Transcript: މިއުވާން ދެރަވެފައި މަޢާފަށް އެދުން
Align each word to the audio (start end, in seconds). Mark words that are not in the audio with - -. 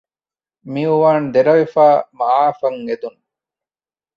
މިއުވާން 0.71 1.27
ދެރަވެފައި 1.33 1.99
މަޢާފަށް 2.17 2.79
އެދުން 2.87 3.19